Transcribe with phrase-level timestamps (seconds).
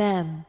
[0.00, 0.46] Femme.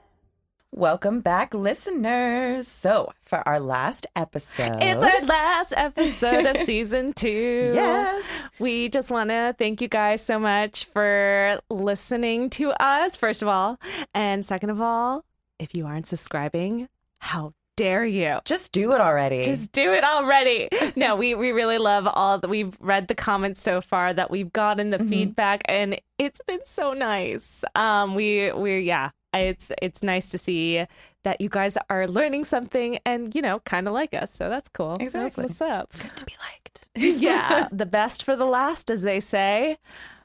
[0.72, 2.70] Welcome back, listeners.
[2.70, 7.74] So, for our last episode, It's our last episode of season two.
[7.76, 8.24] Yes.
[8.60, 13.50] We just want to thank you guys so much for listening to us, first of
[13.50, 13.78] all.
[14.14, 15.26] And second of all,
[15.60, 16.88] if you aren't subscribing,
[17.20, 18.40] how dare you?
[18.46, 19.44] just do it already.
[19.44, 20.70] Just do it already.
[20.96, 24.54] No, we, we really love all that we've read the comments so far that we've
[24.54, 27.66] gotten the feedback and it's been so nice.
[27.76, 30.86] Um we we're yeah, it's it's nice to see
[31.24, 34.34] that you guys are learning something and you know kind of like us.
[34.34, 34.96] So that's cool.
[35.00, 35.44] Exactly.
[35.44, 35.92] That's what's up.
[36.02, 36.90] good to be liked.
[36.96, 39.78] yeah, the best for the last, as they say.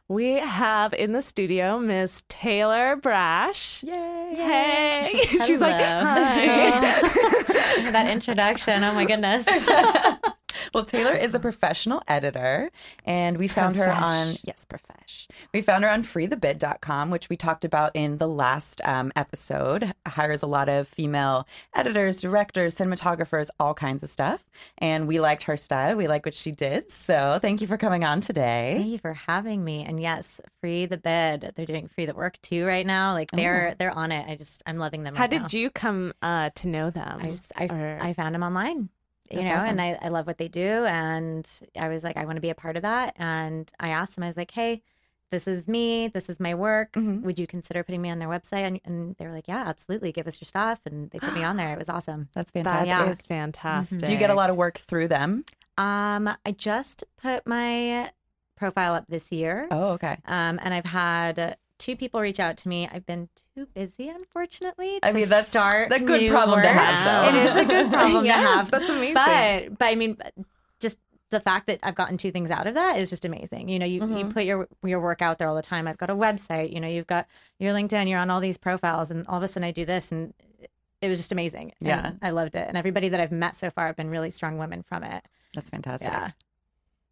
[0.08, 3.82] We have in the studio Miss Tayler Braasch.
[3.82, 4.36] Yay!
[4.36, 7.00] Hey, she's like, hi.
[7.90, 8.84] that introduction.
[8.84, 9.46] Oh my goodness.
[10.74, 12.70] Well, Tayler is a professional editor,
[13.04, 15.28] and we found her on yes, profesh.
[15.52, 19.92] We found her on freethebid.com, which we talked about in the last um, episode.
[20.06, 24.44] Hires a lot of female editors, directors, cinematographers, all kinds of stuff.
[24.78, 25.96] And we liked her style.
[25.96, 26.90] We like what she did.
[26.90, 28.74] So thank you for coming on today.
[28.78, 29.84] Thank you for having me.
[29.84, 31.52] And yes, free the bid.
[31.54, 33.12] They're doing free the work too right now.
[33.12, 34.28] Like they're they're on it.
[34.28, 35.14] I just I'm loving them.
[35.14, 35.48] How right did now.
[35.52, 37.18] you come uh, to know them?
[37.22, 38.88] I just I Or- I found them online.
[39.30, 39.70] You That's know, awesome.
[39.70, 40.84] and I, I love what they do.
[40.84, 41.48] And
[41.78, 43.14] I was like, I want to be a part of that.
[43.18, 44.82] And I asked them, I was like, hey,
[45.30, 46.08] this is me.
[46.08, 46.92] This is my work.
[46.92, 47.22] Mhm.
[47.22, 48.64] Would you consider putting me on their website?
[48.66, 50.12] And, and they were like, yeah, absolutely.
[50.12, 50.80] Give us your stuff.
[50.86, 51.72] And they put me on there.
[51.72, 52.28] It was awesome.
[52.32, 52.88] That's that fantastic.
[52.88, 53.10] yeah.
[53.10, 53.98] is fantastic.
[53.98, 55.44] Do you get a lot of work through them?
[55.78, 58.10] Um, I just put my
[58.56, 59.66] profile up this year.
[59.70, 60.16] Oh, okay.
[60.26, 62.88] Um, and I've had two people reach out to me.
[62.90, 64.98] I've been too busy, unfortunately.
[65.02, 67.38] I mean, that's start a good problem to have, though.
[67.38, 68.70] It is a good problem Yes, to have.
[68.70, 69.14] that's amazing.
[69.14, 70.16] But, but I mean,
[70.80, 70.98] just
[71.30, 73.68] the fact that I've gotten two things out of that is just amazing.
[73.68, 74.16] You know, you, Mm-hmm.
[74.16, 75.86] you put your your work out there all the time.
[75.88, 76.72] I've got a website.
[76.72, 77.26] You know, you've got
[77.58, 78.08] your LinkedIn.
[78.08, 80.32] You're on all these profiles, and all of a sudden I do this, and
[81.02, 81.72] it was just amazing.
[81.80, 82.12] And Yeah.
[82.22, 82.66] I loved it.
[82.68, 85.24] And everybody that I've met so far have been really strong women from it.
[85.54, 86.10] That's fantastic.
[86.10, 86.30] Yeah.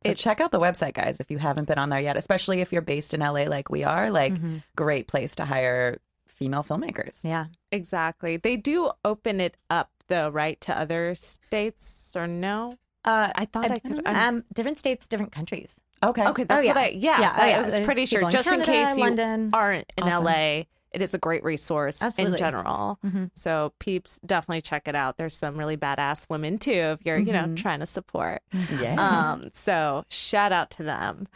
[0.04, 2.60] So It- check out the website, guys, if you haven't been on there yet, especially
[2.60, 4.10] if you're based in LA like we are.
[4.10, 4.62] Like, Mhm.
[4.76, 7.24] great place to hire female filmmakers.
[7.24, 7.46] Yeah.
[7.72, 8.36] Exactly.
[8.36, 12.74] They do open it up though, right, to other states or no?
[13.04, 14.06] Uh, I thought I, could.
[14.06, 15.80] I'm- um, different states, different countries.
[16.02, 16.26] Okay.
[16.26, 16.82] okay, that's oh, what yeah.
[16.82, 16.88] I.
[16.88, 17.58] Yeah, Yeah, oh, I, yeah.
[17.58, 18.20] I was There's pretty sure.
[18.22, 19.50] in Just in case you London.
[19.54, 20.24] aren't in Awesome.
[20.24, 22.38] LA, it is a great resource in Absolutely.
[22.38, 22.98] general.
[23.04, 23.30] Mhm.
[23.34, 25.16] So peeps, definitely check it out.
[25.16, 26.96] There's some really badass women too.
[26.98, 27.56] If you're, you know, Mhm.
[27.56, 28.42] trying to support.
[28.80, 28.94] Yeah.
[28.96, 31.28] Um, so shout out to them.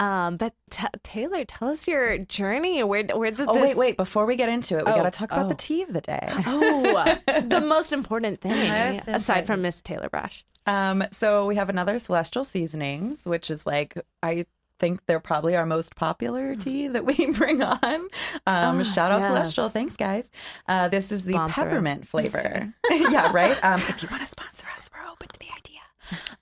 [0.00, 2.82] Um, but t- Tayler, tell us your journey.
[2.82, 3.62] Where where did oh, this?
[3.62, 3.96] wait, wait.
[3.96, 5.48] Before we get into it, we Oh, got to talk about oh.
[5.48, 6.28] the tea of the day.
[6.46, 8.50] Oh, the most important thing
[8.96, 9.62] Most aside from.
[9.62, 10.42] Miss Tayler Braasch.
[10.66, 14.42] Um, so we have another Celestial Seasonings, which is like, I
[14.78, 17.78] think they're probably our most popular tea that we bring on.
[17.84, 18.10] Um,
[18.46, 19.64] Ah, shout out Celestial.
[19.66, 19.72] yes.
[19.72, 20.30] Thanks, guys.
[20.68, 21.64] Uh, this is the Sponsor us.
[21.64, 22.72] peppermint flavor.
[22.90, 23.58] yeah, right?
[23.64, 25.80] Um, if you want to sponsor us, we're open to the idea.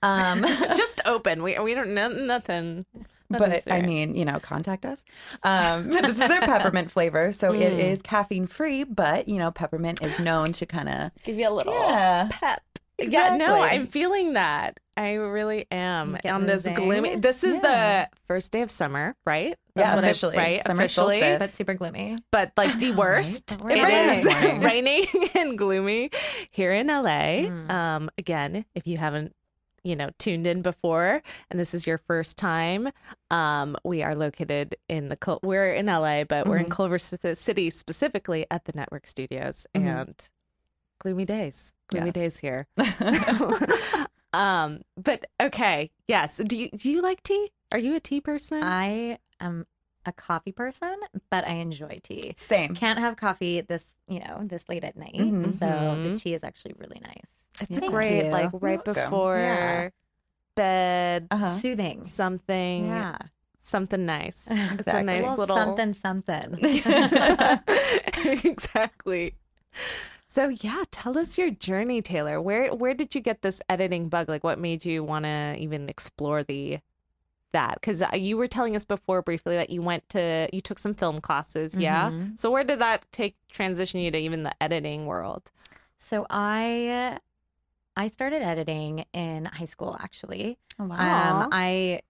[0.01, 1.41] Um, Just open.
[1.43, 2.85] We we don't know nothing.
[3.29, 5.05] but I mean, you know, contact us.
[5.43, 7.79] Um, this is their peppermint flavor, so it Mm.
[7.79, 8.83] is caffeine free.
[8.83, 12.61] But you know, peppermint is known to kind of give you a little yeah, pep.
[13.11, 14.79] Yeah, no, I'm feeling that.
[14.95, 16.75] I really am You on this zing?
[16.75, 17.15] gloomy.
[17.15, 18.05] This is Yeah.
[18.05, 19.57] the first day of summer, right?
[19.75, 20.37] Yeah, what I- officially.
[20.37, 20.63] right?
[20.63, 21.39] Summer officially, solstice.
[21.39, 22.17] But super gloomy.
[22.31, 23.57] but like the worst.
[23.61, 23.77] Right?
[23.77, 24.63] It It is rained.
[24.71, 26.11] raining and gloomy
[26.51, 27.39] here in LA.
[27.49, 27.69] Mm.
[27.71, 29.35] Um, again, if you haven't,
[29.83, 32.89] you know, tuned in before, and this is your first time,
[33.31, 36.71] um, we are located in the Cul- we're in LA, but we're in Mhm.
[36.71, 39.81] Culver City specifically at the Network Studios, Mhm.
[39.87, 40.29] and
[41.03, 42.15] gloomy days, gloomy Yes.
[42.15, 42.67] days here.
[44.33, 46.37] um, but okay, yes.
[46.37, 47.51] Do you do you like tea?
[47.71, 48.63] Are you a tea person?
[48.63, 49.65] I am
[50.05, 50.95] a coffee person,
[51.29, 52.33] but I enjoy tea.
[52.35, 52.73] Same.
[52.75, 55.15] Can't have coffee this, you know, this late at night.
[55.15, 55.53] Mhm.
[55.59, 55.65] So
[56.03, 56.17] the Mhm.
[56.19, 57.31] tea is actually really nice.
[57.61, 58.31] It's Thank great, you.
[58.31, 59.89] like right before Yeah.
[60.55, 61.55] bed, Uh-huh.
[61.57, 62.03] Soothing.
[62.03, 63.17] something, Yeah.
[63.63, 64.47] something nice.
[64.79, 66.57] It's a nice little something something.
[68.43, 69.35] exactly.
[70.33, 72.41] So yeah, tell us your journey, Tayler.
[72.41, 74.27] Where where did you get this editing bug?
[74.29, 76.79] Like, what made you want to even explore the
[77.51, 77.75] that?
[77.75, 81.21] Because you were telling us before briefly that you went to you took some film
[81.21, 82.09] classes, yeah.
[82.09, 82.39] Mhm.
[82.39, 85.51] So where did that take transition you to even the editing world?
[85.99, 87.19] So I
[87.95, 90.57] I started editing in high school actually.
[90.79, 91.41] Oh, wow.
[91.41, 92.01] Um I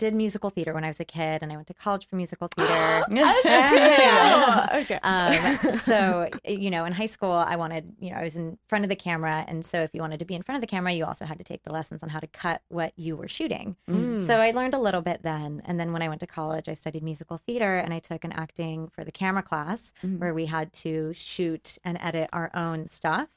[0.00, 2.48] did musical theater when I was a kid and I went to college for musical
[2.48, 3.04] theater.
[4.80, 4.98] Okay.
[5.02, 8.84] um, so you know, in high school, I wanted, you know, I was in front
[8.84, 10.92] of the camera, and so if you wanted to be in front of the camera,
[10.92, 13.76] you also had to take the lessons on how to cut what you were shooting.
[13.88, 14.22] Mm.
[14.22, 16.74] So I learned a little bit then, and then when I went to college, I
[16.74, 20.18] studied musical theater, and I took an acting for the camera class Mhm.
[20.18, 23.28] where we had to shoot and edit our own stuff,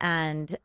[0.00, 0.56] and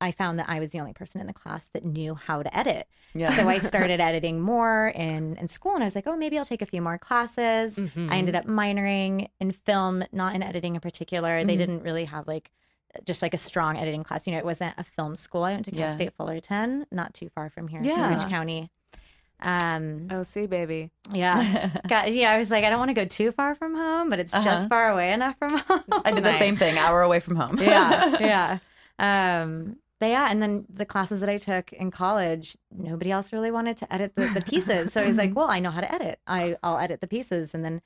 [0.00, 2.56] I found that I was the only person in the class that knew how to
[2.56, 2.86] edit.
[3.14, 3.30] Yeah.
[3.34, 6.44] So I started editing more in, in school, and I was like, oh, maybe I'll
[6.44, 7.76] take a few more classes.
[7.76, 8.10] Mhm.
[8.10, 11.44] I ended up minoring in film, not in editing in particular.
[11.44, 11.58] They Mhm.
[11.58, 12.50] didn't really have like
[13.04, 14.26] just like a strong editing class.
[14.26, 15.44] You know, it wasn't a film school.
[15.44, 15.94] I went to Cal Yeah.
[15.94, 18.00] State Fullerton, not too far from here, Yeah.
[18.06, 18.70] Orange County.
[19.40, 20.90] Um, Oh, see, baby.
[21.12, 22.32] yeah, Got, yeah.
[22.32, 24.44] I was like, I don't want to go too far from home, but it's Uh-huh.
[24.44, 25.82] just far away enough from home.
[26.04, 27.58] I did the same thing, hour away from home.
[27.60, 28.58] yeah, yeah.
[28.98, 33.50] Um, but yeah, and then the classes that I took in college, nobody else really
[33.50, 34.92] wanted to edit the, the pieces.
[34.92, 36.20] So I was like, well, I know how to edit.
[36.26, 37.80] I I'll edit the pieces, and then.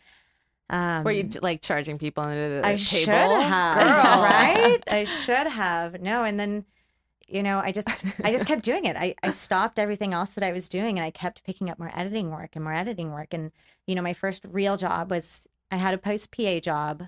[0.70, 2.78] Um, Were you like charging people into the I table?
[2.78, 4.22] should have, Girl.
[4.22, 4.82] right?
[4.90, 6.00] I should have.
[6.00, 6.64] No, and then,
[7.28, 8.96] you know, I just, I just kept doing it.
[8.96, 11.90] I, I stopped everything else that I was doing, and I kept picking up more
[11.94, 13.34] editing work and more editing work.
[13.34, 13.52] And
[13.86, 17.04] you know, my first real job was I had a post PA job,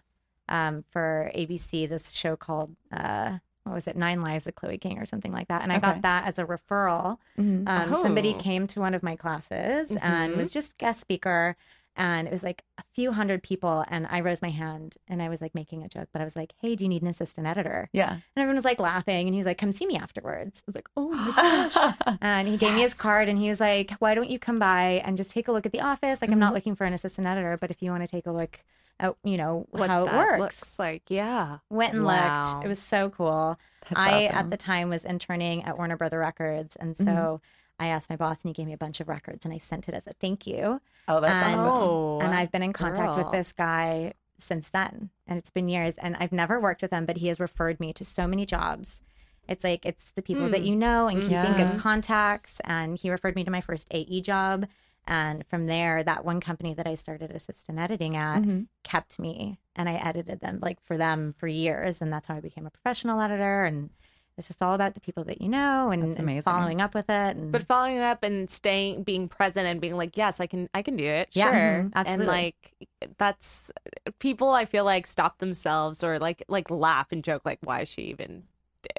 [0.48, 1.88] um, for ABC.
[1.88, 5.48] This show called, uh, what was it, Nine Lives of Chloe King or something like
[5.48, 5.62] that.
[5.62, 5.86] And I Okay.
[5.86, 7.18] got that as a referral.
[7.38, 7.66] Mhm.
[7.68, 8.38] Um, Somebody Oh.
[8.38, 10.36] came to one of my classes and Mhm.
[10.36, 11.56] was just guest speaker.
[11.96, 13.84] And it was like a few hundred people.
[13.88, 16.34] And I rose my hand and I was like making a joke, but I was
[16.34, 17.88] like, hey, do you need an assistant editor?
[17.92, 18.10] Yeah.
[18.14, 19.28] And everyone was like laughing.
[19.28, 20.60] And he was like, come see me afterwards.
[20.60, 21.94] I was like, oh my gosh.
[22.20, 25.00] And he gave me his card and he was like, why don't you come by
[25.04, 26.20] and just take a look at the office?
[26.20, 26.56] Like, I'm not Mhm.
[26.56, 28.60] looking for an assistant editor, but if you want to take a look
[29.00, 30.38] at, you know, What how it works.
[30.40, 31.58] looks like, yeah.
[31.70, 32.42] Went and Wow.
[32.54, 32.64] looked.
[32.64, 33.58] It was so cool.
[33.88, 34.36] That's I awesome.
[34.36, 37.40] at the time was interning at Warner Brother Records, and so Mhm.
[37.78, 39.88] I asked my boss, and he gave me a bunch of records, and I sent
[39.88, 40.80] it as a thank you.
[41.08, 41.88] Oh, that's and, awesome.
[41.90, 45.96] Oh, and I've been in contact with this guy since then, and it's been years.
[45.98, 49.02] And I've never worked with him, but he has referred me to so many jobs.
[49.48, 50.66] It's like it's the people that Hmm.
[50.66, 51.72] you know and keeping Yeah.
[51.72, 52.60] good contacts.
[52.64, 54.66] And he referred me to my first AE job,
[55.06, 58.66] and from there, that one company that I started assistant editing at Mhm.
[58.82, 62.40] kept me and I edited them like for them for years and that's how I
[62.40, 63.90] became a professional editor and
[64.36, 67.36] it's just all about the people that you know and, and following up with it
[67.36, 70.82] and But following up and staying, being present, and being like, "Yes, I can, I
[70.82, 72.74] can do it." Yeah, sure, mhm, and like
[73.16, 73.70] that's
[74.18, 74.50] people.
[74.50, 78.02] I feel like stop themselves or like like laugh and joke, like, "Why is she
[78.02, 78.42] even?"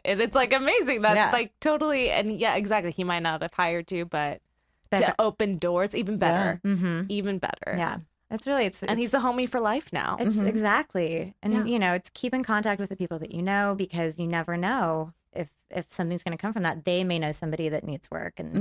[0.05, 1.31] And it's like amazing that Yeah.
[1.31, 2.91] like totally and yeah, exactly.
[2.91, 4.41] He might not have hired you, but
[5.01, 7.75] To open doors, even better, hmm even better.
[7.77, 7.97] yeah
[8.31, 10.17] it's really it's and he's a homie for life now.
[10.19, 10.47] it's Mhm.
[10.47, 11.63] exactly and Yeah.
[11.65, 14.57] you know it's keep in contact with the people that you know because you never
[14.57, 18.09] know if if something's going to come from that they may know somebody that needs
[18.09, 18.51] work and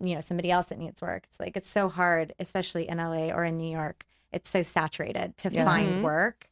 [0.00, 0.06] Mhm.
[0.06, 3.30] you know somebody else that needs work it's like it's so hard especially in la
[3.36, 5.64] or in new york it's so saturated to Yeah.
[5.64, 6.02] find Mhm.
[6.02, 6.48] work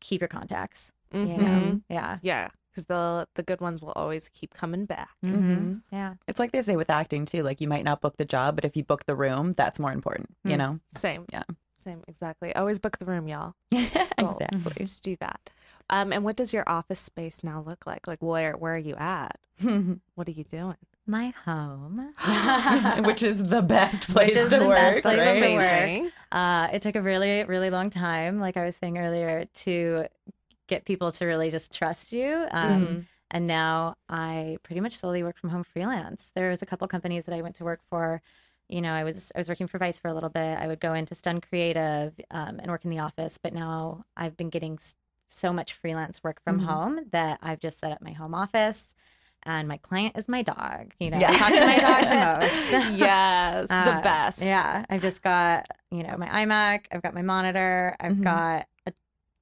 [0.00, 2.48] keep your contacts you know yeah Yeah,
[2.78, 5.10] because the the good ones will always keep coming back.
[5.22, 7.42] hmm yeah It's like they say with acting too.
[7.42, 9.92] Like you might not book the job, but if you book the room, that's more
[9.92, 10.28] important.
[10.44, 10.58] You Mm.
[10.58, 10.80] know.
[10.96, 11.24] Same.
[11.32, 11.42] Yeah.
[11.84, 12.02] Same.
[12.08, 12.54] Exactly.
[12.54, 13.54] Always book the room, y'all.
[14.18, 14.84] Well, exactly.
[14.84, 15.50] Just do that.
[15.90, 18.06] Um, and what does your office space now look like?
[18.06, 19.38] Like where where are you at?
[20.14, 20.76] What are you doing?
[21.06, 22.12] my home
[23.06, 24.76] Which is the best place is to the work.
[24.76, 25.40] best place right?
[25.40, 25.54] to
[26.04, 26.12] work.
[26.30, 30.04] Uh, it took a really, really long time, like I was saying earlier, to
[30.68, 32.46] get people to really just trust you.
[32.52, 33.08] Um, Mhm.
[33.30, 36.30] And now I pretty much solely work from home freelance.
[36.34, 38.22] There was a couple companies that I went to work for.
[38.68, 40.58] You know, I was I was working for Vice for a little bit.
[40.58, 44.36] I would go into Stun Creative um, and work in the office, but now I've
[44.36, 44.78] been getting
[45.30, 46.60] so much freelance work from Mhm.
[46.60, 48.94] home that I've just set up my home office.
[49.44, 50.94] And my client is my dog.
[50.98, 51.28] You know, Yeah.
[51.28, 52.74] I talk to my dog the most.
[52.84, 54.40] yes, the Uh, best.
[54.40, 56.86] Yeah, I've just got you know my iMac.
[56.92, 57.96] I've got my monitor.
[58.00, 58.20] I've Mhm.
[58.20, 58.92] got a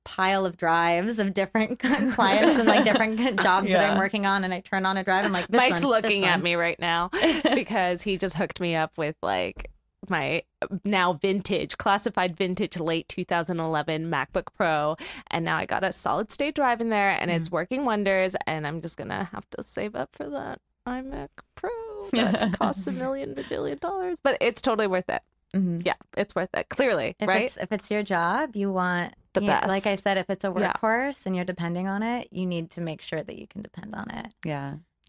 [0.07, 1.79] pile of drives of different
[2.15, 4.45] clients and like different jobs that I'm working on.
[4.45, 5.25] And I turn on a drive.
[5.25, 7.11] I'm like, this Mike's one, this looking at me right now
[7.55, 9.71] because he just hooked me up with like
[10.09, 10.43] my
[10.85, 14.97] now vintage, classified vintage late 2011 MacBook Pro,
[15.31, 18.37] and now I got a solid state drive in there, and it's working wonders.
[18.47, 21.71] And I'm just gonna have to save up for that iMac Pro
[22.13, 25.23] that costs a million bajillion dollars, but it's totally worth it.
[25.55, 25.85] Mhm.
[25.85, 26.69] Yeah, it's worth it.
[26.69, 27.45] Clearly, If right?
[27.45, 30.53] it's if it's your job, you want The you- Like I said, if it's a
[30.57, 30.73] Yeah.
[30.75, 33.95] workhorse and you're depending on it, you need to make sure that you can depend
[33.95, 34.35] on it.
[34.45, 34.75] Yeah.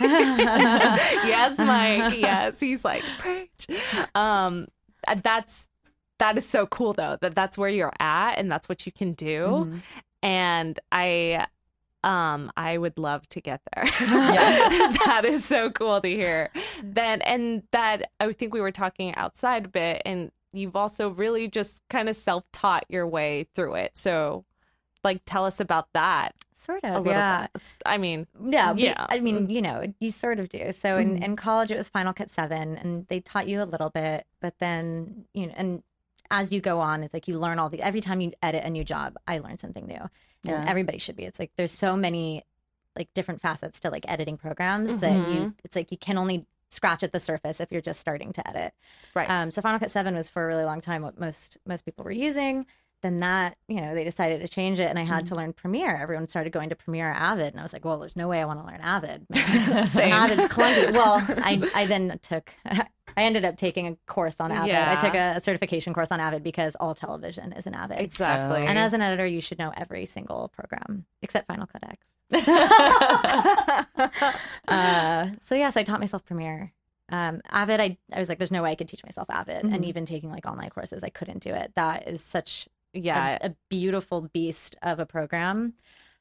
[0.00, 2.18] yes, Mike.
[2.18, 3.66] Yes, he's like preach.
[4.14, 4.68] Um,
[5.06, 5.68] uh, that's
[6.18, 7.16] that is so cool though.
[7.20, 9.46] That that's where you're at, and that's what you can do.
[9.66, 9.80] Mhm.
[10.22, 11.46] And I,
[12.04, 13.86] um, I would love to get there.
[14.00, 14.92] Yeah.
[15.06, 16.50] that is so cool to hear.
[16.82, 21.48] Then and that I think we were talking outside a bit, and you've also really
[21.48, 23.96] just kind of self taught your way through it.
[23.96, 24.44] So,
[25.02, 27.46] like, tell us about that Sort a of, little yeah.
[27.54, 27.78] bit.
[27.86, 29.06] I mean, Yeah, Yeah.
[29.08, 30.72] I mean, you know, you sort of do.
[30.72, 31.24] So in, Mhm.
[31.24, 34.54] in college, it was Final Cut Seven, and they taught you a little bit, but
[34.58, 35.82] then you know, and
[36.30, 37.80] as you go on, it's like you learn all the.
[37.82, 40.10] Every time you edit a new job, I learn something new, and
[40.44, 40.64] Yeah.
[40.68, 41.24] everybody should be.
[41.24, 42.44] It's like there's so many
[42.96, 45.54] like different facets to like editing programs that you.
[45.64, 48.72] It's like you can only scratch at the surface if you're just starting to edit.
[49.14, 49.28] Right.
[49.28, 52.04] Um, so Final Cut Seven was for a really long time what most most people
[52.04, 52.66] were using.
[53.02, 55.96] Then that, you know, they decided to change it, and I had to learn Premiere.
[55.96, 58.44] Everyone started going to Premiere Avid, and I was like, "Well, there's no way I
[58.44, 59.26] want to learn Avid.
[59.34, 62.52] Avid's clunky." Well, I I then took,
[63.16, 64.68] I ended up taking a course on Avid.
[64.68, 64.92] Yeah.
[64.92, 68.00] I took a, a certification course on Avid because all television is an Avid.
[68.00, 68.66] exactly.
[68.66, 72.06] And as an editor, you should know every single program except Final Cut X.
[74.68, 76.72] uh, so yes, I taught myself Premiere.
[77.08, 79.64] Um, Avid, I, I was like, there's no way I could teach myself Avid.
[79.64, 79.86] And Mhm.
[79.86, 81.72] even taking like online courses, I couldn't do it.
[81.74, 85.74] That is such yeah, a, a beautiful beast of a program.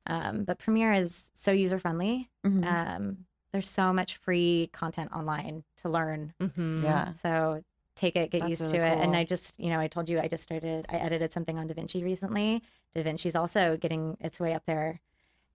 [0.08, 2.29] Um, but Premiere is so user friendly.
[2.46, 2.65] Mhm.
[2.65, 3.17] Um,
[3.51, 6.34] there's so much free content online to learn.
[6.41, 6.84] Mhm.
[6.84, 7.13] yeah.
[7.13, 7.63] So
[7.96, 8.98] take it, get That's used really to it.
[9.00, 9.15] And.
[9.15, 12.03] I just, you know, I told you I just started, I edited something on DaVinci
[12.03, 12.63] recently.
[12.96, 15.01] DaVinci's also getting its way up there.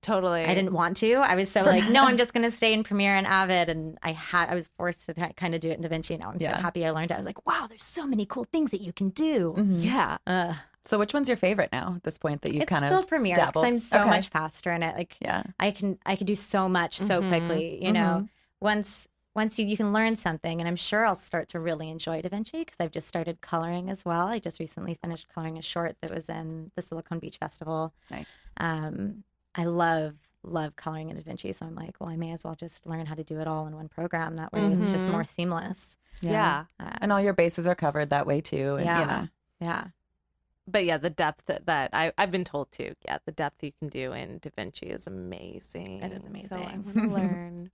[0.02, 0.44] totally.
[0.44, 1.14] I didn't want to.
[1.14, 3.70] I was so like, no, I'm just going to stay in Premiere and Avid.
[3.70, 6.18] And I had, I was forced to kind of do it in DaVinci.
[6.18, 6.56] Now I'm Yeah.
[6.56, 7.14] so happy I learned it.
[7.14, 9.54] I was like, wow, there's so many cool things that you can do.
[9.56, 9.82] Mhm.
[9.82, 10.18] Yeah.
[10.26, 10.54] Uh,
[10.86, 13.08] So which one's your favorite now at this point that you've it's kind still of
[13.08, 13.64] Premiere because?
[13.64, 14.10] I'm so Okay.
[14.10, 14.96] much faster in it.
[14.96, 15.42] Like Yeah.
[15.58, 17.28] I can, I can do so much so Mhm.
[17.28, 17.82] quickly.
[17.84, 18.28] You know,
[18.60, 22.22] once once you, you can learn something, and I'm sure I'll start to really enjoy
[22.22, 24.28] DaVinci because I've just started coloring as well.
[24.28, 27.92] I just recently finished coloring a short that was in the Silicon Beach Festival.
[28.12, 28.28] Nice.
[28.58, 29.24] Um,
[29.56, 30.14] I love
[30.44, 33.14] love coloring in DaVinci, so I'm like, well, I may as well just learn how
[33.16, 34.36] to do it all in one program.
[34.36, 35.12] That way, it's just Mhm.
[35.12, 35.96] more seamless.
[36.20, 36.66] Yeah.
[36.78, 38.76] Uh, And all your bases are covered that way too.
[38.76, 39.28] And yeah, you know.
[39.58, 39.84] yeah.
[40.66, 42.94] But yeah, the depth that, that I, I've been told too.
[43.04, 46.02] Yeah, the depth you can do in DaVinci is amazing.
[46.02, 47.70] It is So I want to learn.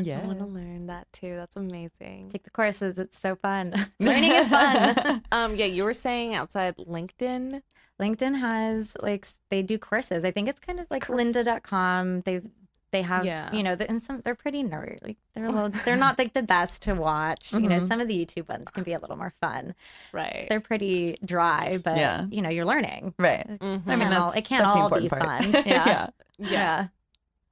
[0.00, 0.20] Yeah.
[0.22, 1.36] I want to learn that too.
[1.36, 2.28] That's amazing.
[2.30, 3.90] Take the courses; it's so fun.
[4.00, 5.22] Learning is fun.
[5.32, 7.62] Um, yeah, you were saying outside LinkedIn.
[8.00, 10.24] LinkedIn has like they do courses.
[10.24, 12.22] I think it's kind of like lynda.com.
[12.22, 12.40] They
[12.94, 13.52] they have Yeah.
[13.52, 15.02] you know, the- and some they're pretty nerdy.
[15.02, 17.52] Like they're a little they're not like the best to watch.
[17.52, 17.88] You know, Mhm.
[17.88, 19.74] some of the YouTube ones can be a little more fun.
[20.12, 20.46] Right.
[20.48, 22.26] They're pretty dry, but Yeah.
[22.30, 23.12] you know, you're learning.
[23.18, 23.46] Right.
[23.46, 23.82] Mhm.
[23.86, 25.22] I mean, all- that's it can't all be part.
[25.22, 25.52] fun.
[25.66, 25.86] Yeah.
[25.86, 26.06] yeah.
[26.38, 26.86] Yeah.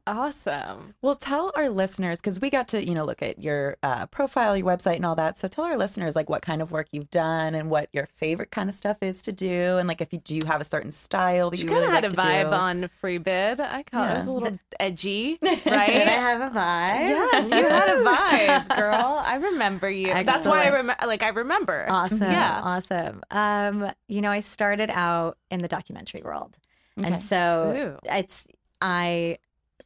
[0.07, 0.95] Awesome.
[1.03, 4.57] Well, tell our listeners because we got to you know look at your uh, profile,
[4.57, 5.39] your website, and all that.
[5.39, 8.51] So tell our listeners like what kind of work you've done and what your favorite
[8.51, 10.93] kind of stuff is to do, and like if you do you have a certain
[10.93, 12.55] style that She you kind really of like had a vibe do?
[12.57, 13.61] on Free Bid.
[13.61, 14.35] I call it was a Yeah.
[14.35, 15.61] little edgy, right?
[15.87, 17.09] Did I have a vibe?
[17.09, 19.23] yes, you had a vibe, girl.
[19.25, 20.07] I remember you.
[20.25, 21.07] That's why I remember.
[21.07, 21.87] Like I remember.
[21.89, 22.21] Awesome.
[22.21, 22.61] Yeah.
[22.63, 23.23] Awesome.
[23.31, 26.57] Um, you know, I started out in the documentary world.
[26.99, 27.09] Okay.
[27.11, 28.09] And so Ooh.
[28.11, 28.47] it's
[28.83, 29.39] I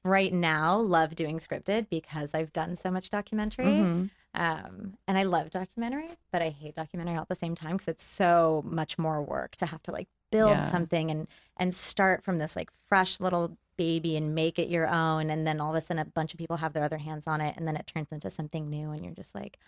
[0.06, 3.66] right now love doing scripted because I've done so much documentary.
[3.66, 4.10] Mhm.
[4.34, 7.88] Um, and I love documentary, but I hate documentary all at the same time because
[7.88, 10.60] it's so much more work to have to like build Yeah.
[10.60, 15.30] something and and start from this like fresh little baby and make it your own
[15.30, 17.40] and then all of a sudden a bunch of people have their other hands on
[17.40, 19.58] it and then it turns into something new and you're just like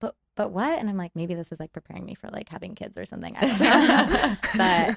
[0.00, 2.74] but but what and i'm like maybe this is like preparing me for like having
[2.74, 4.36] kids or something I don't know.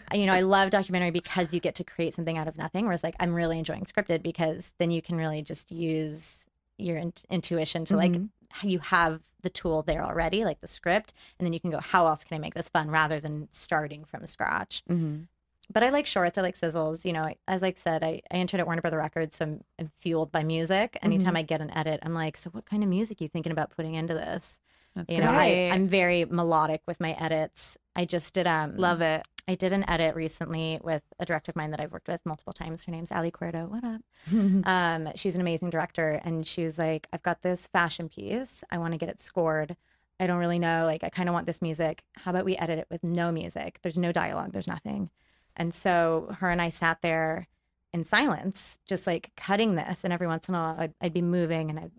[0.09, 2.85] but you know i love documentary because you get to create something out of nothing
[2.85, 6.45] whereas like i'm really enjoying scripted because then you can really just use
[6.77, 8.29] your in- intuition to like Mhm.
[8.63, 12.07] you have the tool there already like the script and then you can go how
[12.07, 15.27] else can i make this fun rather than starting from scratch Mhm.
[15.71, 16.37] but I like shorts.
[16.37, 17.05] I like sizzles.
[17.05, 19.91] You know, as I said, I, I entered at Warner Brother Records, so I'm, I'm
[20.01, 20.97] fueled by music.
[21.01, 23.51] Anytime I get an edit, I'm like, so what kind of music are you thinking
[23.53, 24.59] about putting into this?
[24.95, 25.31] That's You know.
[25.31, 27.77] I, I'm very melodic with my edits.
[27.95, 29.25] I just did um Love it.
[29.47, 32.53] I did an edit recently with a director of mine that I've worked with multiple
[32.53, 32.83] times.
[32.83, 33.67] Her name's Ali Cuerdo.
[33.67, 34.01] What up?
[34.65, 38.63] Um, she's an amazing director, and she was like, "I've got this fashion piece.
[38.69, 39.75] I want to get it scored
[40.19, 40.85] I don't really know.
[40.85, 42.03] Like, I kind of want this music.
[42.15, 43.79] How about we edit it with no music?
[43.81, 45.09] There's no dialogue, there's nothing.
[45.57, 47.47] And so her and I sat there
[47.93, 50.03] in silence, just like cutting this.
[50.03, 51.91] And every once in a while, I'd, I'd be moving and I'd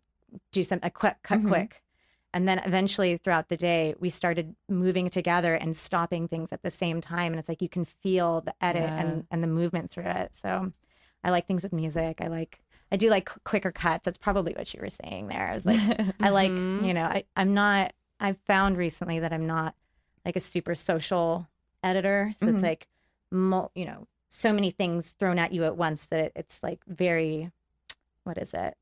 [0.53, 1.49] do some a quick cut Mhm.
[1.49, 1.83] quick.
[2.35, 6.71] And then eventually throughout the day, we started moving together and stopping things at the
[6.71, 7.33] same time.
[7.33, 9.01] And it's like you can feel the edit Yeah.
[9.01, 10.35] and, and the movement through it.
[10.35, 10.67] So
[11.23, 12.19] I like things with music.
[12.21, 12.59] I like,
[12.91, 14.05] I do like quicker cuts.
[14.05, 15.47] That's probably what you were saying there.
[15.49, 15.81] I was like,
[16.21, 16.85] I like, Mhm.
[16.87, 19.77] you know, I, I'm not, I've found recently that I'm not
[20.27, 21.49] like a super social
[21.85, 22.35] editor.
[22.39, 22.55] So Mhm.
[22.55, 22.89] it's like,
[23.31, 26.81] mul- you know, so many things thrown at you at once that it, it's like
[26.89, 27.53] very,
[28.25, 28.77] what is it?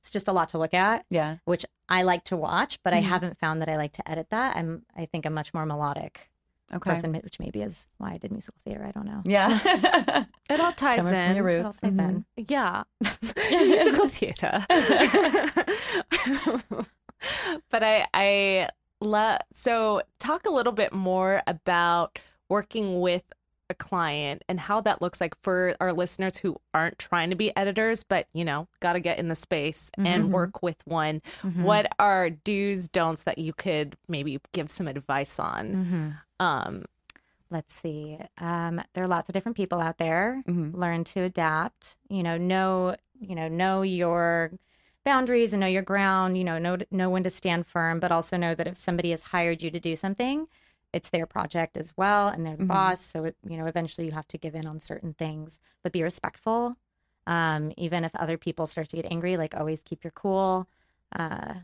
[0.00, 1.38] It's just a lot to look at, yeah.
[1.46, 3.04] which I like to watch, but I Mhm.
[3.04, 4.56] haven't found that I like to edit that.
[4.56, 6.30] I'm, I think I'm much more melodic
[6.74, 6.90] Okay.
[6.90, 8.84] person, which maybe is why I did musical theater.
[8.84, 9.22] I don't know.
[9.24, 10.24] Yeah.
[10.50, 11.36] It all ties Coming from in.
[11.36, 11.80] your It all roots.
[11.80, 12.08] ties Mhm.
[12.36, 12.44] in.
[12.48, 12.84] Yeah.
[13.50, 14.64] Musical theater.
[17.70, 18.68] but I I
[19.00, 22.18] love so talk a little bit more about
[22.48, 23.22] working with
[23.70, 27.54] a client and how that looks like for our listeners who aren't trying to be
[27.56, 30.30] editors but you know got to get in the space and Mhm.
[30.30, 31.62] work with one Mhm.
[31.62, 36.44] what are do's don'ts that you could maybe give some advice on Mhm.
[36.44, 36.84] um
[37.50, 38.18] Let's see.
[38.36, 40.42] Um, there are lots of different people out there.
[40.46, 40.74] Mhm.
[40.74, 41.96] Learn to adapt.
[42.10, 44.52] You know, know you know know your
[45.02, 46.36] boundaries and know your ground.
[46.36, 49.22] You know, know know when to stand firm, but also know that if somebody has
[49.22, 50.46] hired you to do something,
[50.92, 52.68] it's their project as well, and they're the Mhm.
[52.68, 53.00] boss.
[53.04, 56.02] So it, you know, eventually you have to give in on certain things, but be
[56.02, 56.76] respectful.
[57.26, 60.68] Um, even if other people start to get angry, like always keep your cool.
[61.14, 61.54] Uh,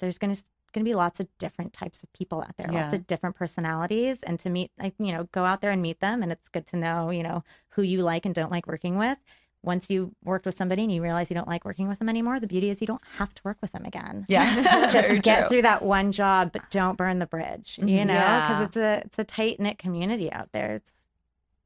[0.00, 0.34] there's gonna
[0.72, 4.22] going to be lots of different types of people out there, lots of different personalities,
[4.22, 6.66] and to meet, like you know, go out there and meet them, and it's good
[6.66, 9.18] to know, you know, who you like and don't like working with.
[9.62, 12.38] Once you worked with somebody and you realize you don't like working with them anymore,
[12.40, 14.24] the beauty is you don't have to work with them again.
[14.28, 14.88] Yeah.
[14.92, 15.48] Just get true.
[15.48, 17.78] through that one job, but don't burn the bridge.
[17.78, 18.06] You Mhm.
[18.06, 18.64] know, because Yeah.
[18.64, 20.76] it's a it's a tight knit community out there.
[20.76, 20.92] It's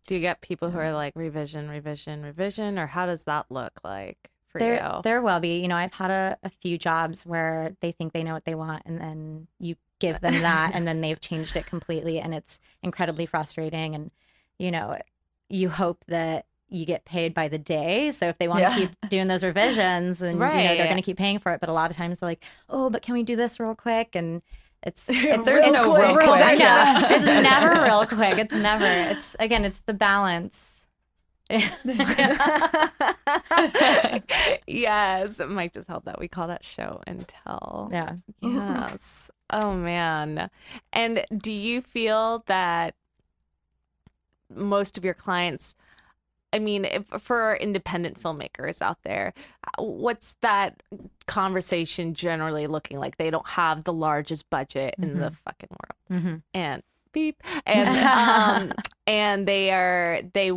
[0.06, 3.78] do you get people who are like revision revision revision or how does that look
[3.84, 5.60] like for there you there will be.
[5.60, 8.54] You know, I've had a, a few jobs where they think they know what they
[8.54, 12.58] want, and then you give them that, and then they've changed it completely, and it's
[12.82, 13.94] incredibly frustrating.
[13.94, 14.10] And
[14.58, 14.98] you know,
[15.48, 18.10] you hope that you get paid by the day.
[18.12, 18.70] So if they want Yeah.
[18.74, 21.60] to keep doing those revisions, then you know they're going to keep paying for it.
[21.60, 24.14] But a lot of times they're like, "Oh, but can we do this real quick?"
[24.14, 24.42] And
[24.82, 26.26] it's it's There's it's no real quick.
[26.28, 26.58] I know.
[26.64, 27.12] Yeah.
[27.14, 28.38] It's never real quick.
[28.38, 28.86] It's never.
[28.86, 30.68] It's again, it's the balance.
[34.66, 36.18] yes, Mike just held that.
[36.18, 37.88] We call that show and tell.
[37.92, 38.16] yeah.
[38.40, 39.30] Yes.
[39.50, 40.50] Oh man.
[40.92, 42.94] And do you feel that
[44.54, 45.74] most of your clients
[46.52, 49.32] I mean, if, for our independent filmmakers out there,
[49.78, 50.82] what's that
[51.26, 53.16] conversation generally looking like?
[53.16, 56.22] They don't have the largest budget in the fucking world.
[56.22, 57.42] Hmm and beep.
[57.66, 58.72] And um
[59.06, 60.52] and they are they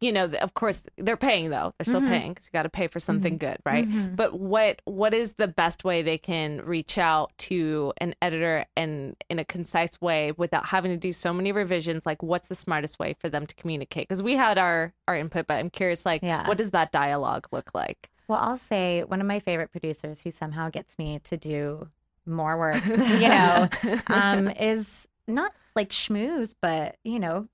[0.00, 2.08] you know of course they're paying though they're still Mhm.
[2.08, 4.16] paying because you got to pay for something good right Mhm.
[4.16, 9.14] but what what is the best way they can reach out to an editor and
[9.30, 12.98] in a concise way without having to do so many revisions like what's the smartest
[12.98, 16.20] way for them to communicate because we had our our input but i'm curious like
[16.22, 16.48] Yeah.
[16.48, 20.32] what does that dialogue look like Well, I'll say one of my favorite producers who
[20.32, 21.88] somehow gets me to do
[22.26, 23.68] more work, you know,
[24.08, 27.46] um, is not like schmooze, but you know,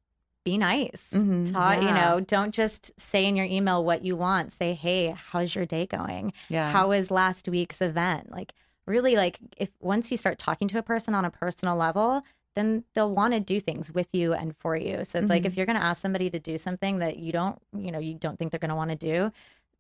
[0.45, 1.09] be nice.
[1.13, 1.53] Mhm.
[1.53, 4.53] Ta- you know, don't just say in your email what you want.
[4.53, 6.33] Say, hey, how's your day going?
[6.49, 6.71] Yeah.
[6.73, 8.31] How was last week's event?
[8.31, 8.53] Like,
[8.87, 12.23] really, like if once you start talking to a person on a personal level,
[12.55, 15.05] then they'll want to do things with you and for you.
[15.05, 15.47] So it's like Mhm.
[15.47, 18.15] if you're going to ask somebody to do something that you don't, you know, you
[18.15, 19.33] don't think they're going to want to do,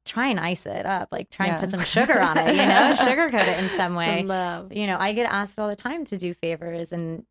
[0.04, 1.08] try and ice it up.
[1.12, 1.52] Like try Yeah.
[1.58, 4.22] and put some sugar on it, you know, sugarcoat it in some way.
[4.22, 7.24] love You know, I get asked all the time to do favors, and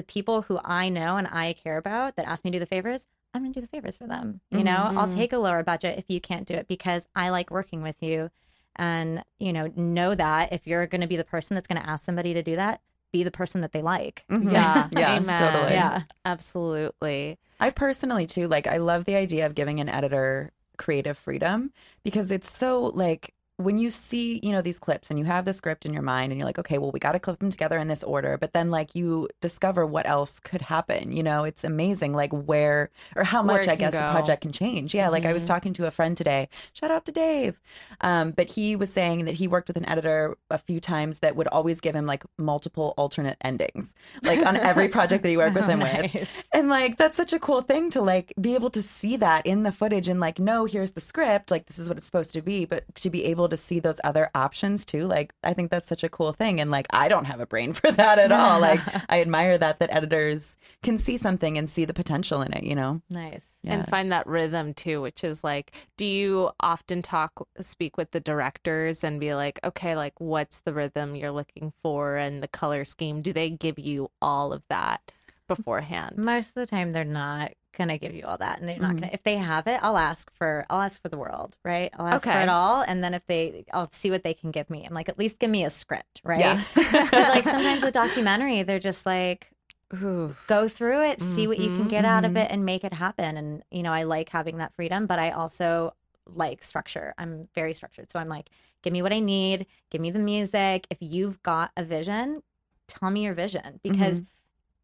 [0.00, 2.66] the people who I know and I care about that ask me to do the
[2.66, 4.40] favors, I'm going to do the favors for them.
[4.50, 5.14] You know, I'll Mhm.
[5.14, 8.30] take a lower budget if you can't do it because I like working with you.
[8.76, 11.88] And, you know, know that if you're going to be the person that's going to
[11.88, 12.80] ask somebody to do that,
[13.12, 14.24] be the person that they like.
[14.30, 14.50] Mhm.
[14.52, 15.74] yeah Yeah, amen totally.
[15.74, 16.02] Yeah.
[16.24, 21.72] absolutely I personally too like I love the idea of giving an editor creative freedom
[22.04, 25.52] because it's so like when you see, you know, these clips and you have the
[25.52, 27.78] script in your mind and you're like, okay, well, we got to clip them together
[27.78, 31.64] in this order, but then like you discover what else could happen, you know, it's
[31.64, 33.98] amazing like where or how much I guess go.
[34.00, 34.94] the project can change.
[34.94, 35.48] Yeah, like I was Mhm.
[35.48, 36.48] talking to a friend today.
[36.72, 37.60] Shout out to Dave.
[38.00, 41.36] Um, but he was saying that he worked with an editor a few times that
[41.36, 45.54] would always give him like multiple alternate endings, like on every project that he worked
[45.54, 46.28] with him with.
[46.52, 49.62] And like that's such a cool thing to like be able to see that in
[49.62, 52.42] the footage and like no, here's the script, like this is what it's supposed to
[52.42, 55.06] be, but to be able to see those other options too.
[55.06, 56.60] Like I think that's such a cool thing.
[56.60, 58.60] And like I don't have a brain for that at all.
[58.70, 62.62] Like I admire that that editors can see something and see the potential in it,
[62.64, 63.00] you know?
[63.10, 63.44] Nice.
[63.62, 63.74] Yeah.
[63.74, 68.18] and find that rhythm too which is like do you often talk speak with the
[68.20, 72.86] directors and be like okay like what's the rhythm you're looking for and the color
[72.86, 75.12] scheme do they give you all of that
[75.56, 78.96] beforehand Most of the time, they're not gonna give you all that, and they're not
[78.96, 79.00] Mhm.
[79.00, 79.12] gonna.
[79.12, 80.66] If they have it, I'll ask for.
[80.70, 81.90] I'll ask for the world, right?
[81.98, 84.68] I'll ask for it all, and then if they, I'll see what they can give
[84.70, 84.84] me.
[84.86, 86.58] I'm like, at least give me a script, right?
[86.60, 86.64] Yeah.
[87.10, 89.50] but like sometimes with documentary, they're just like,
[89.94, 90.36] Ooh.
[90.46, 92.36] go through it, see what you can Mhm, get out of mhm.
[92.36, 93.36] it, and make it happen.
[93.36, 95.94] And you know, I like having that freedom, but I also
[96.26, 97.14] like structure.
[97.18, 98.50] I'm very structured, so I'm like,
[98.82, 100.86] give me what I need, give me the music.
[100.90, 102.42] If you've got a vision,
[102.88, 104.22] tell me your vision because.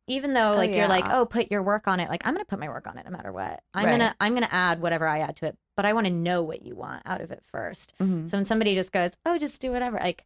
[0.08, 2.44] Even though Oh, like you're like, oh, put your work on it, like I'm gonna
[2.44, 3.62] put my work on it no matter what.
[3.74, 3.92] I'm Right.
[3.92, 6.62] gonna I'm gonna add whatever I add to it, but I want to know what
[6.62, 8.30] you want out of it 1st Mhm.
[8.30, 10.24] So when somebody just goes, oh, just do whatever, like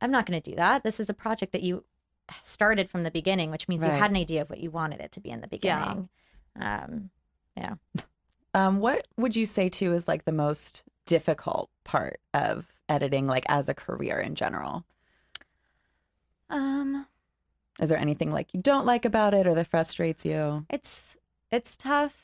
[0.00, 0.82] I'm not gonna do that.
[0.82, 1.84] This is a project that you
[2.42, 5.12] started from the beginning, which means you had an idea of what you wanted it
[5.12, 5.78] to be in the Yeah.
[5.80, 6.08] beginning.
[6.60, 7.10] Um,
[7.56, 7.74] Yeah.
[8.54, 13.44] Um, what would you say too is like the most difficult part of editing, like
[13.50, 14.82] as a career in general?
[16.48, 17.06] um,
[17.80, 20.64] Is there anything like you don't like about it or that frustrates you?
[20.70, 21.16] it's
[21.52, 22.14] it's tough.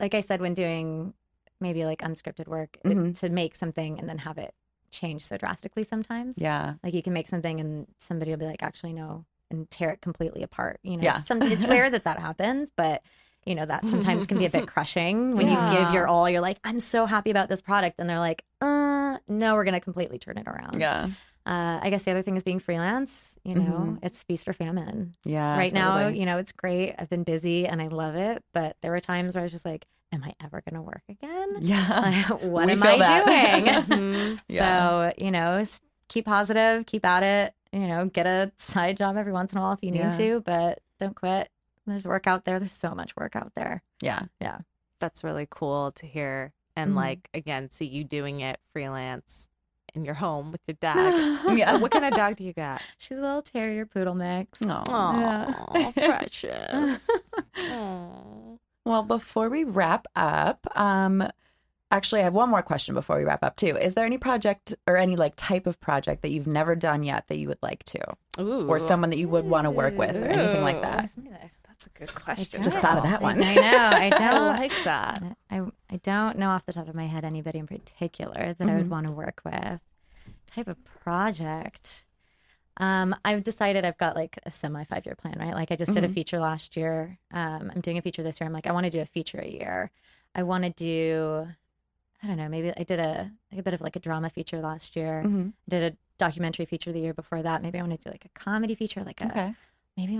[0.00, 1.14] Like I said, when doing
[1.60, 3.18] maybe like unscripted work, it- Mhm.
[3.20, 4.54] to make something and then have it
[4.90, 6.38] change so drastically sometimes.
[6.38, 6.74] Yeah.
[6.84, 10.00] Like you can make something and somebody will be like, actually no, and tear it
[10.00, 10.78] completely apart.
[10.82, 11.16] You know, Yeah.
[11.16, 13.02] some, it's rare that that happens, but
[13.44, 16.28] you know that sometimes can be a bit crushing when you give your all.
[16.30, 19.80] You're like, I'm so happy about this product, and they're like, uh, no, we're gonna
[19.80, 20.78] completely turn it around.
[20.78, 21.08] Yeah.
[21.48, 23.24] Uh, I guess the other thing is being freelance.
[23.44, 23.60] You know,
[23.96, 23.98] Mhm.
[24.02, 25.14] it's feast or famine.
[25.24, 25.56] Yeah.
[25.56, 26.94] right now, you know, it's great.
[26.98, 29.64] I've been busy and I love it, but there were times where I was just
[29.64, 31.56] like, am I ever gonna work again?
[31.60, 32.00] Yeah.
[32.30, 33.24] Like, what We am I that.
[33.26, 33.64] doing?
[34.34, 34.40] Mhm.
[34.48, 35.12] Yeah.
[35.14, 35.64] So, you know,
[36.08, 39.62] keep positive, keep at it, you know, get a side job every once in a
[39.62, 40.16] while if you need Yeah.
[40.18, 41.50] to, but don't quit.
[41.86, 42.58] There's work out there.
[42.58, 43.82] There's so much work out there.
[44.02, 44.24] Yeah.
[44.40, 44.58] Yeah.
[45.00, 46.96] That's really cool to hear and Mhm.
[46.96, 49.47] like again see you doing it freelance
[49.94, 51.76] in your home with your dog Yeah.
[51.76, 54.58] what kind of dog do you got She's a little terrier poodle mix.
[54.66, 55.66] Aw.
[55.74, 57.08] oh precious
[57.58, 58.56] Aw.
[58.84, 61.28] Well, before we wrap up, um,
[61.90, 63.76] actually, I have one more question before we wrap up too.
[63.76, 67.28] Is there any project or any like type of project that you've never done yet
[67.28, 68.00] that you would like to,
[68.40, 68.66] Ooh.
[68.66, 70.80] or someone that you would want to work with, or anything like Ooh.
[70.82, 71.10] that?
[71.80, 72.06] Ask me that.
[72.06, 73.42] that's a good question I Just thought of that one.
[73.42, 73.60] I know.
[73.62, 74.46] I I don't.
[74.58, 75.60] like that I,
[75.90, 78.86] I don't know off the top of my head anybody in particular that I would
[78.86, 78.88] Mhm.
[78.90, 79.80] want to work with.
[80.46, 82.04] Type of project.
[82.78, 85.54] Um, I've decided I've got like a semi five year plan, right?
[85.54, 86.14] Like I just did a Mhm.
[86.14, 87.18] feature last year.
[87.32, 88.46] Um, I'm doing a feature this year.
[88.46, 89.90] I'm like, I want to do a feature a year.
[90.34, 91.48] I want to do,
[92.22, 94.60] I don't know, maybe I did a, like a bit of like a drama feature
[94.60, 95.22] last year.
[95.26, 95.52] Mhm.
[95.68, 97.62] Did a documentary feature the year before that.
[97.62, 99.54] Maybe I want to do like a comedy feature, like a Okay.
[99.96, 100.18] maybe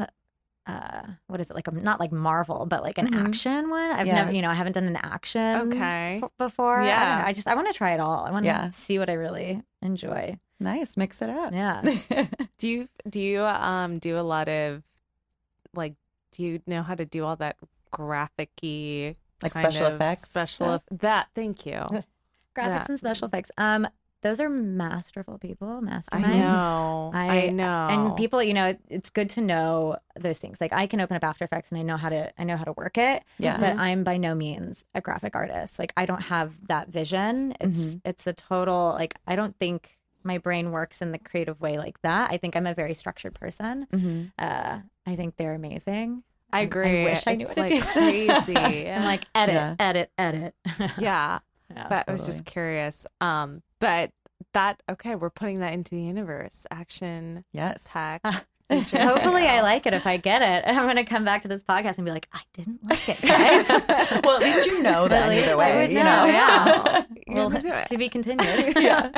[0.68, 3.26] uh what is it like a not like marvel but like an Mhm.
[3.28, 4.16] action one i've Yeah.
[4.16, 6.20] never you know i haven't done an action Okay.
[6.22, 7.18] f- before I, don't Yeah.
[7.20, 7.24] know.
[7.26, 8.68] I just i want to try it all i want to Yeah.
[8.70, 10.96] see what i really enjoy Nice.
[10.96, 11.52] Mix it up.
[11.52, 11.80] yeah
[12.58, 14.82] do you do you um do a lot of
[15.74, 15.94] like
[16.32, 17.56] do you know how to do all that
[17.90, 20.28] graphic-y like special effects.
[20.28, 20.82] special stuff?
[20.90, 21.72] that thank you
[22.56, 22.86] graphics Yeah.
[22.88, 23.86] and special effects um
[24.22, 27.86] those are masterful people i know i, I- know.
[27.90, 30.60] and people you know it- it's good to know those things.
[30.60, 32.64] Like i can open up after effects and i know how to i know how
[32.64, 33.58] to work it Yeah.
[33.58, 35.78] but i'm by no means a graphic artist.
[35.78, 37.54] Like i don't have that vision.
[37.60, 41.78] It's it's a total like i don't think my brain works in the creative way
[41.78, 42.30] like that.
[42.32, 43.86] I think i'm a very structured person.
[43.92, 44.32] Mhm.
[44.38, 46.22] uh i think they're amazing.
[46.52, 47.82] I I- I wish I knew it's what to do.
[47.82, 48.56] crazy.
[48.90, 49.74] i'm like edit Yeah.
[49.78, 50.54] edit edit.
[50.98, 51.38] Yeah,
[51.74, 53.06] Yeah, but I was just curious.
[53.20, 54.10] Um, but
[54.54, 56.66] that okay, we're putting that into the universe.
[56.70, 57.84] Action, Yes.
[57.86, 58.22] tech.
[58.70, 61.96] hopefully i like it if i get it i'm gonna come back to this podcast
[61.96, 63.66] and be like i didn't like it guys
[64.22, 65.80] well, at least you know that At least either I way.
[65.80, 66.26] would you know, know.
[66.26, 67.02] yeah.
[67.26, 67.86] You're well gonna do it.
[67.86, 69.10] to be continued yeah.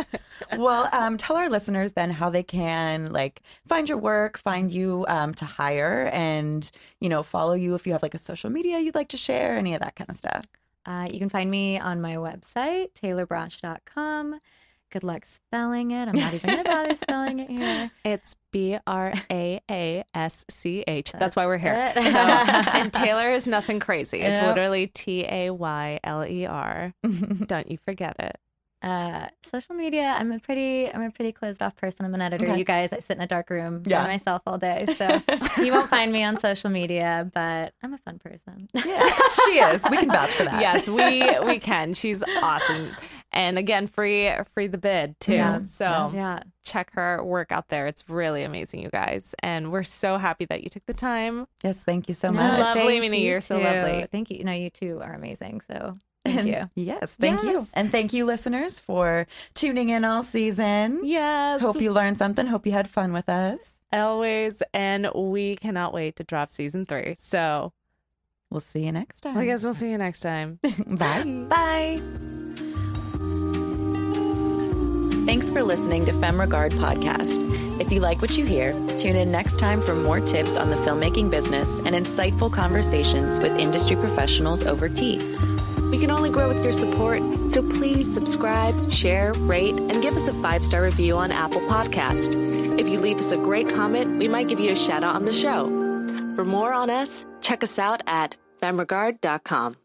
[0.57, 5.05] Well, um, tell our listeners then how they can like find your work, find you
[5.09, 6.69] um, to hire, and
[7.01, 9.57] you know follow you if you have like a social media you'd like to share,
[9.57, 10.45] any of that kind of stuff.
[10.87, 14.40] Uh, you can find me on my website, taylerbraasch.com.
[14.93, 16.09] Good luck spelling it.
[16.09, 17.90] I'm not even going to bother spelling it here.
[18.05, 21.12] It's B R A A S C H.
[21.12, 21.93] That's why we're here.
[21.95, 24.21] So, and Tayler is nothing crazy.
[24.21, 24.49] It's Yep.
[24.57, 26.93] literally T A Y L E R.
[27.47, 28.37] Don't you forget it.
[28.83, 30.14] Uh, social media.
[30.19, 32.07] I'm a pretty, I'm a pretty closed off person.
[32.07, 32.47] I'm an editor.
[32.47, 32.59] Okay.
[32.59, 34.03] You guys, I sit in a dark room Yeah.
[34.03, 35.21] by myself all day, so
[35.62, 37.31] you won't find me on social media.
[37.35, 38.69] But I'm a fun person.
[38.75, 39.11] yeah,
[39.45, 39.85] she is.
[39.90, 40.61] We can vouch for that.
[40.62, 41.93] Yes, we we can.
[41.95, 42.90] She's awesome.
[43.33, 45.35] And again, free free the bid too.
[45.35, 45.61] Yeah.
[45.62, 46.40] So Yeah.
[46.64, 47.87] check her work out there.
[47.87, 49.35] It's really amazing, you guys.
[49.43, 51.47] And we're so happy that you took the time.
[51.62, 52.59] Yes, thank you so No, much.
[52.61, 53.29] Lovely thank meeting you.
[53.29, 54.07] You're so lovely.
[54.11, 54.38] Thank you.
[54.38, 55.61] You know, you two are amazing.
[55.71, 55.99] So
[56.50, 56.85] thank you.
[56.85, 57.66] Yes, thank you.
[57.74, 61.00] And thank you, listeners, for tuning in all season.
[61.05, 61.61] Yes.
[61.61, 62.46] Hope you learned something.
[62.46, 63.81] Hope you had fun with us.
[63.92, 64.62] always.
[64.74, 67.16] And we cannot wait to drop season three.
[67.18, 67.72] So
[68.50, 69.38] We'll see you next time.
[69.38, 70.59] I guess we'll see you next time.
[70.87, 71.22] Bye.
[71.48, 72.00] Bye.
[75.24, 77.38] Thanks for listening to Femme Regard Podcast.
[77.81, 80.76] If you like what you hear, tune in next time for more tips on the
[80.76, 85.18] filmmaking business and insightful conversations with industry professionals over tea.
[85.90, 90.29] We can only grow with your support, so please subscribe, share, rate, and give us
[90.29, 92.35] a five star review on Apple Podcast.
[92.79, 95.24] If you leave us a great comment, we might give you a shout out on
[95.24, 95.66] the show.
[96.37, 99.76] For more on us, check us out at femregard.com.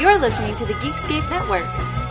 [0.00, 2.09] You're listening to the Geekscape Network.